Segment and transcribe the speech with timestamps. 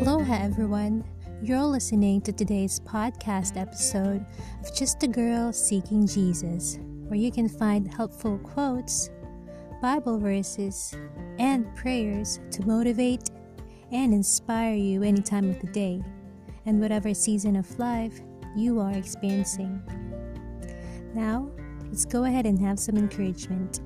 [0.00, 1.04] Aloha, everyone.
[1.42, 4.24] You're listening to today's podcast episode
[4.62, 9.10] of Just a Girl Seeking Jesus, where you can find helpful quotes,
[9.82, 10.96] Bible verses,
[11.38, 13.28] and prayers to motivate
[13.92, 16.02] and inspire you any time of the day
[16.64, 18.22] and whatever season of life
[18.56, 19.82] you are experiencing.
[21.12, 21.50] Now,
[21.88, 23.80] let's go ahead and have some encouragement.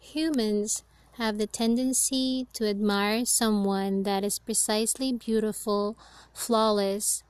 [0.00, 0.82] Humans
[1.18, 5.96] have the tendency to admire someone that is precisely beautiful,
[6.32, 7.22] flawless,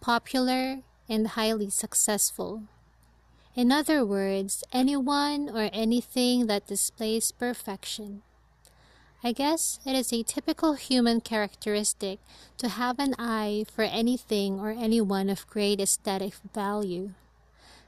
[0.00, 2.64] popular, and highly successful.
[3.54, 8.22] In other words, anyone or anything that displays perfection.
[9.24, 12.20] I guess it is a typical human characteristic
[12.58, 17.14] to have an eye for anything or anyone of great aesthetic value.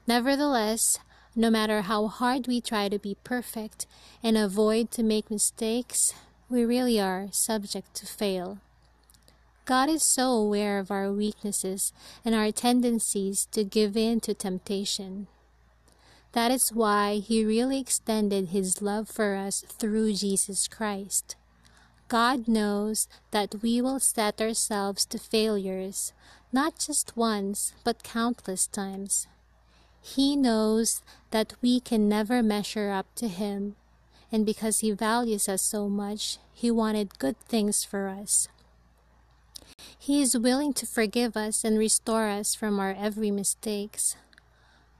[0.05, 0.99] Nevertheless,
[1.35, 3.85] no matter how hard we try to be perfect
[4.21, 6.13] and avoid to make mistakes,
[6.49, 8.59] we really are subject to fail.
[9.65, 11.93] God is so aware of our weaknesses
[12.25, 15.27] and our tendencies to give in to temptation.
[16.33, 21.35] That is why He really extended His love for us through Jesus Christ.
[22.07, 26.11] God knows that we will set ourselves to failures,
[26.51, 29.27] not just once, but countless times.
[30.01, 33.75] He knows that we can never measure up to Him,
[34.31, 38.47] and because He values us so much, He wanted good things for us.
[39.97, 44.15] He is willing to forgive us and restore us from our every mistakes.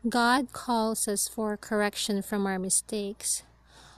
[0.07, 3.43] God calls us for correction from our mistakes.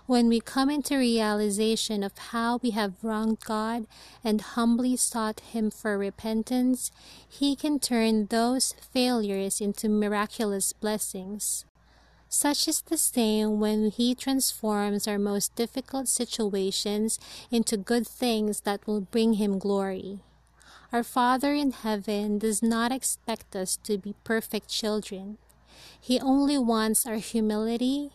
[0.06, 3.88] When we come into realization of how we have wronged God
[4.22, 6.92] and humbly sought Him for repentance,
[7.26, 11.64] He can turn those failures into miraculous blessings.
[12.28, 17.18] Such is the same when He transforms our most difficult situations
[17.50, 20.20] into good things that will bring Him glory.
[20.92, 25.38] Our Father in heaven does not expect us to be perfect children.
[25.98, 28.12] He only wants our humility,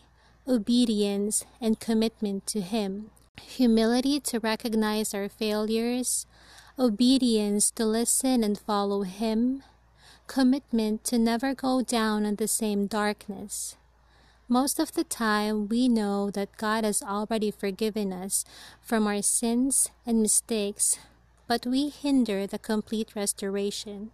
[0.49, 3.11] obedience, and commitment to Him.
[3.39, 6.25] Humility to recognize our failures,
[6.77, 9.61] obedience to listen and follow Him,
[10.25, 13.77] commitment to never go down in the same darkness.
[14.47, 18.43] Most of the time, we know that God has already forgiven us
[18.81, 20.97] from our sins and mistakes,
[21.47, 24.09] but we hinder the complete restoration,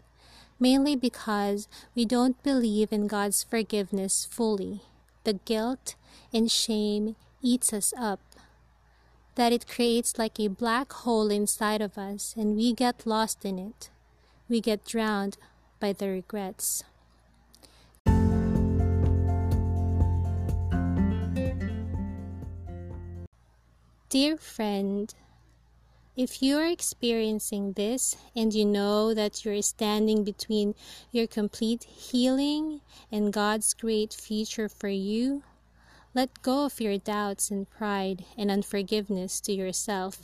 [0.60, 4.82] mainly because we don't believe in God's forgiveness fully.
[5.26, 5.96] The guilt
[6.32, 8.20] and shame eats us up,
[9.34, 13.58] that it creates like a black hole inside of us and we get lost in
[13.58, 13.90] it.
[14.48, 15.38] We get drowned
[15.80, 16.84] by the regrets.
[24.10, 25.12] Dear friend,
[26.16, 30.74] if you are experiencing this and you know that you're standing between
[31.12, 32.80] your complete healing
[33.12, 35.44] and God's great future for you,
[36.14, 40.24] let go of your doubts and pride and unforgiveness to yourself.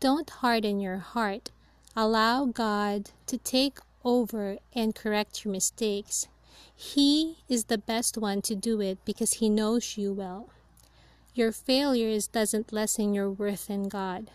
[0.00, 1.50] Don't harden your heart.
[1.94, 6.28] Allow God to take over and correct your mistakes.
[6.74, 10.48] He is the best one to do it because He knows you well.
[11.34, 14.30] Your failures doesn't lessen your worth in God.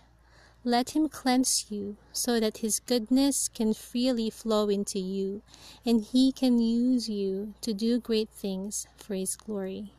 [0.68, 5.44] Let Him cleanse you so that His goodness can freely flow into you
[5.86, 9.92] and He can use you to do great things for His glory.